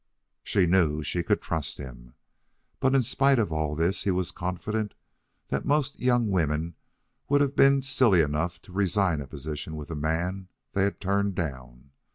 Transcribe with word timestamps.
She 0.43 0.65
knew 0.65 1.03
she 1.03 1.21
could 1.21 1.43
trust 1.43 1.77
him. 1.77 2.15
But 2.79 2.95
in 2.95 3.03
spite 3.03 3.37
of 3.37 3.51
all 3.53 3.75
this 3.75 4.01
he 4.01 4.09
was 4.09 4.31
confident 4.31 4.95
that 5.49 5.63
most 5.63 5.99
young 5.99 6.31
women 6.31 6.73
would 7.29 7.39
have 7.41 7.55
been 7.55 7.83
silly 7.83 8.21
enough 8.21 8.59
to 8.63 8.73
resign 8.73 9.21
a 9.21 9.27
position 9.27 9.75
with 9.75 9.91
a 9.91 9.95
man 9.95 10.47
they 10.71 10.85
had 10.85 10.99
turned 10.99 11.35
down. 11.35 11.91